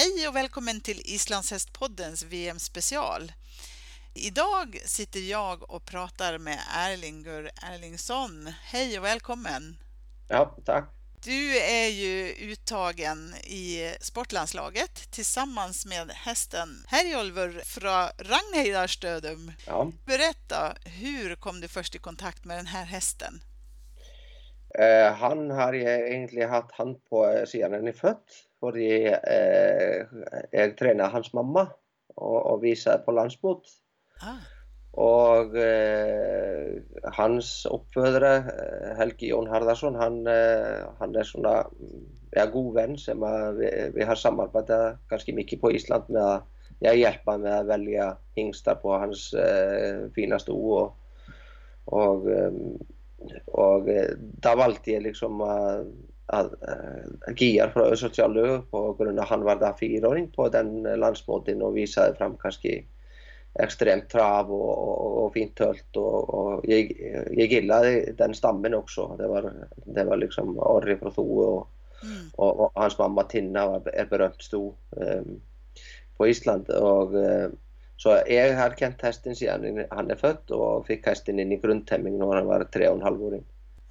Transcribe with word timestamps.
Hej 0.00 0.28
och 0.28 0.36
välkommen 0.36 0.80
till 0.80 1.02
Islandshästpoddens 1.04 2.22
VM-special. 2.22 3.32
Idag 4.14 4.80
sitter 4.84 5.20
jag 5.20 5.70
och 5.70 5.84
pratar 5.84 6.38
med 6.38 6.58
Erlingur 6.74 7.50
Erlingsson. 7.62 8.52
Hej 8.62 8.98
och 8.98 9.04
välkommen! 9.04 9.76
Ja, 10.28 10.56
tack! 10.64 10.90
Du 11.22 11.58
är 11.58 11.88
ju 11.88 12.28
uttagen 12.28 13.34
i 13.34 13.94
sportlandslaget 14.00 15.10
tillsammans 15.10 15.86
med 15.86 16.10
hästen 16.10 16.84
Herjolfur 16.88 17.62
från 17.64 18.08
Ragnheidarstödum. 18.18 19.52
Ja. 19.66 19.92
Berätta, 20.04 20.76
hur 20.84 21.34
kom 21.34 21.60
du 21.60 21.68
först 21.68 21.94
i 21.94 21.98
kontakt 21.98 22.44
med 22.44 22.56
den 22.56 22.66
här 22.66 22.84
hästen? 22.84 23.40
Eh, 24.78 25.12
han 25.12 25.50
har 25.50 25.72
jag 25.72 26.08
egentligen 26.08 26.50
haft 26.50 26.72
hand 26.72 27.04
på 27.10 27.44
sedan 27.46 27.72
han 27.72 27.88
är 27.88 27.92
född. 27.92 28.22
Fordi 28.60 29.06
eh, 29.06 30.06
jag 30.50 30.76
tränade 30.76 31.08
hans 31.08 31.32
mamma 31.32 31.66
och, 32.14 32.46
och 32.46 32.64
visade 32.64 32.98
på 32.98 33.12
landsmot. 33.12 33.62
Ah. 34.20 34.42
Og 34.98 35.54
eh, 35.56 36.82
hans 37.14 37.66
oppfødere, 37.70 38.32
eh, 38.50 38.94
Helgi 38.98 39.28
Jón 39.30 39.46
Harðarsson, 39.46 39.94
han, 39.94 40.26
eh, 40.26 40.88
han 40.98 41.14
er 41.14 41.28
svona 41.28 41.52
ja, 42.34 42.46
god 42.50 42.72
venn 42.74 42.96
som 42.98 43.22
vi, 43.60 43.68
vi, 43.94 44.06
har 44.08 44.18
samarbeidet 44.18 44.98
ganske 45.10 45.34
mye 45.36 45.60
på 45.60 45.70
Island 45.76 46.10
med 46.10 46.22
å 46.24 46.32
jeg 46.82 47.00
hjelper 47.00 47.38
med 47.42 47.54
å 47.60 47.66
velge 47.66 48.08
hingstar 48.38 48.78
på 48.82 48.92
hans 49.02 49.32
eh, 49.34 50.06
fine 50.14 50.38
sto. 50.42 50.54
Og, 50.78 51.30
og, 51.94 52.28
og, 53.46 53.88
da 54.42 54.54
valgte 54.56 54.92
jeg 54.92 55.02
liksom 55.02 55.40
att 56.30 56.52
Giar 57.36 57.68
från 57.68 57.82
Östgötland 57.82 58.70
på 58.70 58.92
grund 58.92 59.18
av 59.18 59.24
han 59.24 59.42
var 59.42 59.56
där 59.56 59.72
fyraåring 59.80 60.30
på 60.30 60.48
den 60.48 60.82
landsmåten 60.82 61.62
och 61.62 61.76
visade 61.76 62.14
fram 62.14 62.36
kanske 62.36 62.84
extremt 63.54 64.08
trav 64.08 64.52
och, 64.52 64.88
och, 64.88 65.24
och 65.24 65.32
fint 65.32 65.56
tölt 65.56 65.96
och, 65.96 66.34
och 66.34 66.60
jag, 66.64 66.92
jag 67.30 67.46
gillade 67.46 68.12
den 68.12 68.34
stammen 68.34 68.74
också. 68.74 69.16
Det 69.18 69.28
var, 69.28 69.52
det 69.76 70.04
var 70.04 70.16
liksom 70.16 70.58
Orri 70.58 70.96
från 70.96 71.12
Thue 71.12 71.24
och, 71.24 71.68
mm. 72.02 72.28
och, 72.36 72.60
och, 72.60 72.70
hans 72.74 72.98
mamma 72.98 73.22
Tinna 73.22 73.66
var, 73.66 73.88
är 73.88 74.06
berömt 74.06 74.42
stor 74.42 74.74
um, 74.90 75.40
på 76.16 76.28
Island. 76.28 76.70
Och, 76.70 77.14
Svo 77.98 78.14
ég 78.30 78.54
har 78.54 78.76
kent 78.78 79.02
hestin 79.02 79.34
síðan 79.34 79.82
hann 79.90 80.12
er 80.14 80.20
fött 80.20 80.52
og 80.54 80.86
fikk 80.86 81.08
hestin 81.10 81.40
inn 81.42 81.54
í 81.54 81.58
grundtemming 81.62 82.20
og 82.22 82.36
hann 82.36 82.46
var 82.50 82.66
3,5 82.76 83.24
úr 83.26 83.40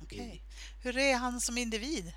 okay. 0.04 0.40
Hur 0.86 0.96
er 1.04 1.20
hann 1.20 1.42
som 1.44 1.58
individ? 1.60 2.14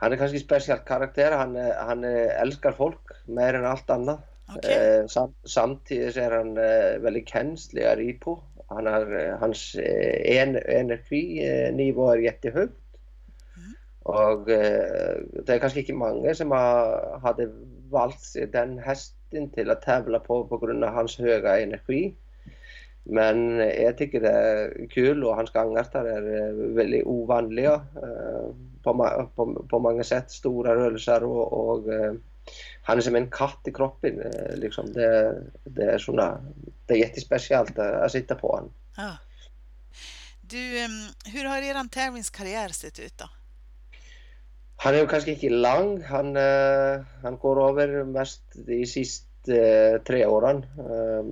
Hann 0.00 0.12
er 0.12 0.20
kannski 0.20 0.40
spesialt 0.40 0.86
karakter 0.88 1.36
hann, 1.36 1.56
hann 1.56 2.04
elskar 2.06 2.76
fólk 2.76 3.12
meir 3.28 3.58
en 3.58 3.68
allt 3.68 3.92
annað 3.92 4.24
okay. 4.54 4.72
eh, 4.72 5.02
sam, 5.12 5.32
samtíðis 5.44 6.18
er 6.20 6.34
hann 6.36 6.56
eh, 6.60 6.96
veldig 7.04 7.24
kjenslegar 7.28 8.00
í 8.00 8.12
på 8.22 8.38
hann 8.72 8.88
er, 8.90 9.36
hans 9.40 9.68
eh, 9.78 10.40
en, 10.40 10.56
energinívó 10.56 12.08
eh, 12.10 12.16
er 12.16 12.24
jättehögt 12.26 12.78
mm. 13.56 13.74
og 14.12 14.50
eh, 14.50 15.22
það 15.42 15.54
er 15.54 15.62
kannski 15.62 15.84
ekki 15.84 15.98
mange 15.98 16.34
sem 16.38 16.54
hafi 17.24 17.48
vald 17.92 18.26
den 18.54 18.78
hest 18.82 19.15
till 19.30 19.70
att 19.70 19.82
tävla 19.82 20.18
på 20.18 20.44
på 20.44 20.58
grund 20.58 20.84
av 20.84 20.94
hans 20.94 21.18
höga 21.18 21.60
energi. 21.60 22.14
Men 23.08 23.60
eh, 23.60 23.82
jag 23.82 23.98
tycker 23.98 24.20
det 24.20 24.32
är 24.32 24.86
kul 24.90 25.24
och 25.24 25.36
hans 25.36 25.50
gångarter 25.50 26.04
är 26.04 26.48
eh, 26.48 26.74
väldigt 26.74 27.06
ovanliga 27.06 27.74
eh, 27.74 28.50
på, 28.82 29.28
på, 29.36 29.66
på 29.70 29.78
många 29.78 30.04
sätt. 30.04 30.30
Stora 30.30 30.74
rörelser 30.74 31.22
och, 31.24 31.52
och 31.52 31.84
han 32.82 32.98
är 32.98 33.02
som 33.02 33.16
en 33.16 33.30
katt 33.30 33.60
i 33.64 33.72
kroppen. 33.72 34.22
Liksom. 34.54 34.92
Det, 34.92 35.42
det, 35.64 35.82
är 35.82 35.98
såna, 35.98 36.40
det 36.86 36.94
är 36.94 36.98
jättespeciellt 36.98 37.78
att 37.78 38.12
sitta 38.12 38.34
på 38.34 38.48
honom. 38.48 38.70
Ja. 38.96 39.16
Du, 40.40 40.78
ehm, 40.78 41.08
hur 41.24 41.44
har 41.44 41.62
er 41.62 41.88
tävlingskarriär 41.88 42.68
sett 42.68 42.98
ut 42.98 43.18
då? 43.18 43.28
Hann 44.84 44.96
hefur 44.96 45.08
kannski 45.10 45.32
ekki 45.36 45.48
lang, 45.52 45.96
hann, 46.10 46.34
uh, 46.36 47.04
hann 47.22 47.38
går 47.40 47.62
over 47.64 47.94
mest 48.10 48.58
í 48.68 48.82
síst 48.88 49.24
eh, 49.48 49.94
uh, 49.94 49.98
tre 50.04 50.20
óran. 50.28 50.60
Um, 50.82 51.30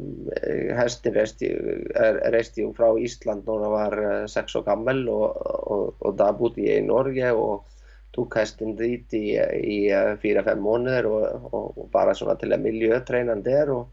Hestin 0.78 1.16
reist 1.18 2.56
jú 2.60 2.70
frá 2.76 2.88
Ísland 2.96 3.44
núna 3.48 3.68
var 3.72 3.98
eh, 4.00 4.24
sex 4.30 4.56
og 4.60 4.64
gammel 4.68 5.04
og, 5.12 5.26
og, 5.44 5.84
og 6.00 6.16
það 6.20 6.38
búti 6.40 6.68
ég 6.70 6.82
í 6.82 6.86
Norge 6.88 7.32
og 7.34 7.66
tók 8.14 8.38
hestin 8.38 8.76
þýtt 8.78 9.16
í, 9.18 9.24
í, 9.34 9.78
í 9.90 10.18
4-5 10.22 10.62
mónir 10.62 11.08
og, 11.10 11.48
og 11.50 11.88
bara 11.92 12.14
svona 12.14 12.38
til 12.38 12.52
að 12.54 12.64
miljötreinan 12.68 13.42
der 13.44 13.74
og 13.74 13.88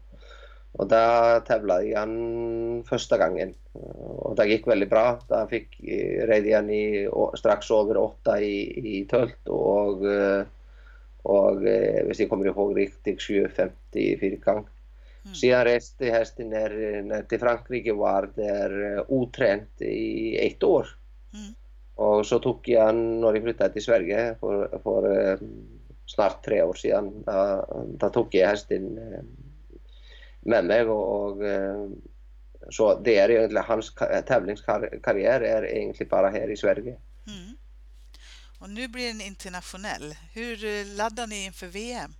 och 0.72 0.88
där 0.88 1.40
tävlade 1.40 1.98
han 1.98 2.84
första 2.88 3.28
gången 3.28 3.54
och 3.72 4.36
det 4.36 4.46
gick 4.46 4.66
väldigt 4.66 4.90
bra. 4.90 5.20
Där 5.28 5.46
fick 5.46 5.80
eh, 5.84 6.26
red 6.26 6.54
han 6.54 6.70
i 6.70 7.08
strax 7.38 7.70
över 7.70 7.96
åtta 7.96 8.40
i, 8.40 9.00
i 9.00 9.04
tölt 9.04 9.48
och, 9.48 10.12
eh, 10.12 10.44
och 11.22 11.48
om 11.48 11.66
jag 12.18 12.28
kommer 12.28 12.46
ihåg 12.46 12.78
riktigt 12.78 13.18
7.50 13.18 14.20
fyrkant. 14.20 14.66
Mm. 15.24 15.34
Sedan 15.34 15.64
reste 15.64 16.04
hästen 16.04 16.50
ner, 16.50 17.02
ner 17.02 17.22
till 17.22 17.40
Frankrike 17.40 17.92
var 17.92 18.30
där 18.34 19.04
otränt 19.12 19.82
i 19.82 20.36
ett 20.46 20.62
år. 20.62 20.86
Mm. 21.32 21.54
Och 21.94 22.26
så 22.26 22.38
tog 22.38 22.68
jag 22.68 22.94
när 22.94 23.34
jag 23.34 23.42
flyttade 23.42 23.72
till 23.72 23.84
Sverige 23.84 24.34
för, 24.40 24.78
för 24.82 25.30
eh, 25.30 25.38
snart 26.06 26.44
tre 26.44 26.62
år 26.62 26.74
sedan. 26.74 27.22
Då, 27.26 27.66
då 27.86 28.08
tog 28.08 28.26
jag 28.30 28.48
hästen 28.48 28.98
eh, 28.98 29.20
med 30.42 30.64
mig 30.64 30.82
och, 30.82 31.22
och 31.22 31.46
eh, 31.46 31.88
så 32.70 33.00
det 33.00 33.18
är 33.18 33.30
egentligen 33.30 33.64
hans 33.64 33.94
tävlingskarriär 34.26 35.40
är 35.40 35.66
egentligen 35.66 36.10
bara 36.10 36.30
här 36.30 36.50
i 36.50 36.56
Sverige. 36.56 36.96
Mm. 37.26 37.56
Och 38.60 38.70
nu 38.70 38.88
blir 38.88 39.06
den 39.06 39.20
internationell. 39.20 40.14
Hur 40.32 40.84
laddar 40.96 41.26
ni 41.26 41.44
inför 41.44 41.66
VM? 41.66 42.14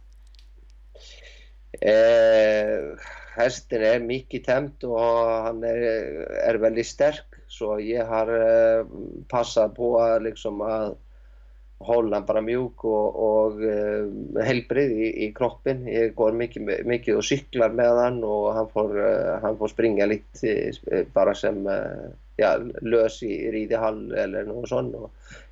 Eh, 1.81 2.99
hästen 3.37 3.83
är 3.83 4.01
mycket 4.01 4.45
tämt 4.45 4.85
och 4.85 5.01
han 5.01 5.65
är, 5.65 5.77
är 6.49 6.55
väldigt 6.55 6.87
stark 6.87 7.25
så 7.49 7.81
jag 7.81 8.07
har 8.07 8.29
eh, 8.79 8.87
passat 9.29 9.75
på 9.75 10.19
liksom 10.23 10.61
att 10.61 10.99
hålla 11.83 12.21
bara 12.21 12.41
mjuk 12.41 12.85
och, 12.85 13.17
och 13.17 13.63
eh, 13.63 14.05
uh, 14.05 14.43
helbrið 14.45 14.93
i, 14.93 15.09
í 15.27 15.33
kroppen. 15.35 15.87
Jag 15.87 16.15
går 16.15 16.33
mycket, 16.33 16.87
mikið 16.87 17.17
och 17.17 17.25
cyklar 17.25 17.71
med 17.71 17.89
honom 17.91 18.25
och 18.25 18.55
han 18.55 18.69
får, 18.69 18.99
eh, 19.01 19.35
uh, 19.35 19.41
hann 19.43 19.59
fór 19.59 19.69
springa 19.69 20.07
lite 20.07 20.73
uh, 20.93 21.05
bara 21.13 21.35
som 21.35 21.69
ja, 22.37 22.57
lös 22.83 23.23
i 23.23 23.51
ríðihall 23.53 24.13
eller 24.13 24.45
något 24.45 24.69
sånt. 24.69 24.97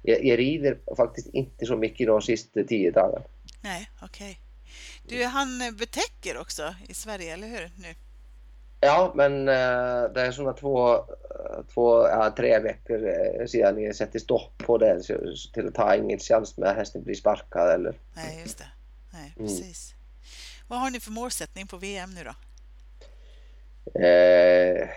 ég, 0.03 0.25
jag, 0.25 0.39
ríðir 0.39 0.75
rider 0.75 0.97
faktiskt 0.97 1.35
inte 1.35 1.67
så 1.67 1.77
mycket 1.77 2.07
de 2.07 2.23
sista 2.23 2.65
tio 2.65 2.91
dagarna. 2.91 3.25
Nej, 3.63 3.91
okej. 4.03 4.31
Okay. 4.31 5.19
Du, 5.19 5.25
han 5.25 5.49
betäcker 5.79 6.41
också 6.41 6.75
i 6.89 6.95
Sverige, 6.95 7.35
eller 7.35 7.49
hur? 7.49 7.71
Nu? 7.77 7.95
Ja, 8.81 9.13
men 9.15 9.49
eh, 9.49 10.13
det 10.15 10.21
är 10.21 10.33
sådana 10.33 10.53
två, 10.53 11.05
två 11.75 12.09
ja, 12.09 12.35
tre 12.37 12.59
veckor 12.59 13.09
eh, 13.09 13.47
sedan 13.47 13.75
ni 13.75 13.95
sätter 13.95 14.19
stopp 14.19 14.59
på 14.59 14.79
det 14.79 15.03
till 15.53 15.69
att 15.69 15.75
ta 15.75 15.95
ingen 15.95 16.19
chans 16.19 16.57
med 16.57 16.69
att 16.69 16.77
hästen 16.77 17.05
blir 17.05 17.15
sparkad 17.15 17.75
eller... 17.75 17.95
Nej, 18.15 18.41
just 18.43 18.59
det. 18.59 18.69
Nej, 19.13 19.35
mm. 19.37 19.49
precis. 19.49 19.93
Mm. 19.93 20.01
Vad 20.69 20.81
har 20.81 20.91
ni 20.91 21.01
för 21.01 21.11
målsättning 21.11 21.67
på 21.67 21.77
VM 21.77 22.11
nu 22.15 22.25
då? 22.25 22.35
Eh, 24.01 24.89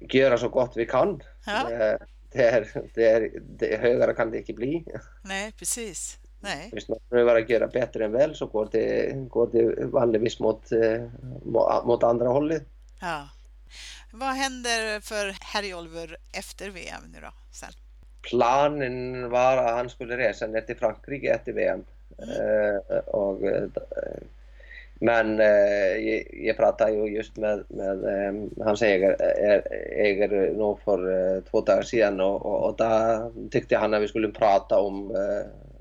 göra 0.00 0.38
så 0.38 0.48
gott 0.48 0.72
vi 0.76 0.86
kan. 0.86 1.22
Ja. 1.46 1.70
Eh, 1.70 1.96
det, 2.32 2.48
är, 2.48 2.68
det, 2.94 3.08
är, 3.08 3.30
det 3.58 3.80
högre 3.80 4.14
kan 4.14 4.30
det 4.30 4.38
inte 4.38 4.52
bli. 4.52 4.84
Nej, 5.22 5.52
precis. 5.52 6.18
Nej. 6.40 6.68
Hvis 6.72 6.88
man 6.88 6.98
prövar 7.10 7.36
att 7.36 7.50
göra 7.50 7.66
bättre 7.66 8.04
än 8.04 8.12
väl 8.12 8.34
så 8.34 8.46
går 8.46 8.68
det, 8.72 9.12
går 9.28 9.48
det 9.52 9.84
vanligtvis 9.84 10.40
mot, 10.40 10.70
mot 11.84 12.02
andra 12.02 12.28
hållet. 12.28 12.62
Ja. 13.02 13.28
Vad 14.10 14.34
händer 14.34 15.00
för 15.00 15.34
Herjolfur 15.40 16.16
efter 16.32 16.70
VM 16.70 17.02
nu 17.12 17.20
då? 17.20 17.32
Sen? 17.52 17.72
planen 18.22 19.30
var 19.30 19.56
att 19.56 19.70
han 19.70 19.90
skulle 19.90 20.16
resa 20.16 20.46
ner 20.46 20.60
till 20.60 20.76
Frankrike 20.76 21.34
efter 21.34 21.52
VM. 21.52 21.84
Mm. 22.18 22.80
och, 23.06 23.40
men 24.94 25.38
jag, 25.38 26.26
jag 26.32 26.56
pratade 26.56 26.92
ju 26.92 27.06
just 27.06 27.36
med, 27.36 27.64
med 27.68 28.50
hans 28.60 28.82
ägare, 28.82 29.16
ägare 29.96 30.52
nog 30.52 30.80
för 30.80 31.40
två 31.50 31.60
dagar 31.60 31.82
sedan 31.82 32.20
och, 32.20 32.46
och, 32.46 32.68
och 32.68 32.76
då 32.76 33.32
tyckte 33.50 33.76
han 33.76 33.94
att 33.94 34.02
vi 34.02 34.08
skulle 34.08 34.28
prata 34.28 34.78
om 34.78 35.16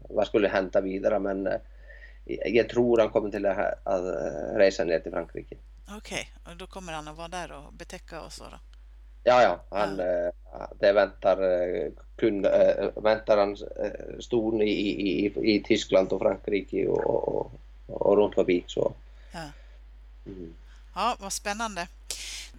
vad 0.09 0.27
skulle 0.27 0.47
hända 0.47 0.81
vidare 0.81 1.19
men 1.19 1.49
jag 2.45 2.69
tror 2.69 2.97
han 2.97 3.09
kommer 3.09 3.29
till 3.29 3.45
att, 3.45 3.79
att 3.83 4.03
resa 4.55 4.83
ner 4.83 4.99
till 4.99 5.11
Frankrike. 5.11 5.55
Okej, 5.97 6.31
okay. 6.41 6.51
och 6.51 6.57
då 6.57 6.67
kommer 6.67 6.93
han 6.93 7.07
att 7.07 7.17
vara 7.17 7.27
där 7.27 7.51
och 7.51 7.73
betäcka 7.73 8.29
så 8.29 8.43
då? 8.43 8.59
Ja, 9.23 9.41
ja, 9.41 9.63
han, 9.69 9.99
ja. 9.99 10.69
det 10.79 10.93
väntar, 10.93 11.37
kun, 12.15 12.41
väntar 12.95 13.37
han 13.37 13.57
ston 14.21 14.61
i, 14.61 14.71
i, 14.71 15.25
i 15.55 15.63
Tyskland 15.63 16.11
och 16.11 16.21
Frankrike 16.21 16.87
och, 16.87 17.27
och, 17.27 17.51
och 17.87 18.17
runt 18.17 18.35
förbi. 18.35 18.63
Så. 18.67 18.93
Ja. 19.31 19.49
Mm. 20.25 20.53
ja, 20.95 21.15
vad 21.19 21.33
spännande. 21.33 21.87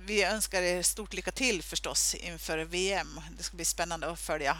Vi 0.06 0.24
önskar 0.24 0.62
er 0.62 0.82
stort 0.82 1.14
lycka 1.14 1.30
till 1.30 1.62
förstås 1.62 2.14
inför 2.14 2.58
VM. 2.58 3.20
Det 3.36 3.42
ska 3.42 3.56
bli 3.56 3.64
spännande 3.64 4.10
att 4.10 4.18
följa. 4.18 4.56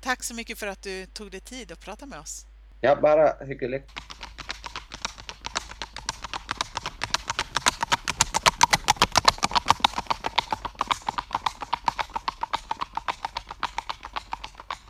Tack 0.00 0.22
så 0.22 0.34
mycket 0.34 0.58
för 0.58 0.66
att 0.66 0.82
du 0.82 1.06
tog 1.06 1.30
dig 1.30 1.40
tid 1.40 1.72
att 1.72 1.80
prata 1.80 2.06
med 2.06 2.18
oss. 2.18 2.46
Ja, 2.80 2.96
bara 2.96 3.44
hyggligt. 3.44 3.90